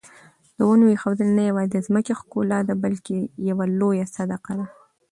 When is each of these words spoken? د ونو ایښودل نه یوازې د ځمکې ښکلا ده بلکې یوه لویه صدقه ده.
د 0.57 0.59
ونو 0.69 0.85
ایښودل 0.93 1.29
نه 1.37 1.43
یوازې 1.49 1.69
د 1.73 1.77
ځمکې 1.87 2.13
ښکلا 2.19 2.59
ده 2.67 2.73
بلکې 2.83 3.17
یوه 3.49 3.65
لویه 3.79 4.05
صدقه 4.15 4.53
ده. 4.59 4.67